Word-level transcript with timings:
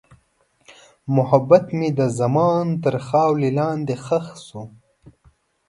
محبت 1.15 1.65
مې 1.77 1.89
د 1.99 2.01
زمان 2.19 2.65
تر 2.83 2.95
خاورې 3.07 3.49
لاندې 3.59 3.95
ښخ 4.05 4.27
شو. 4.47 4.63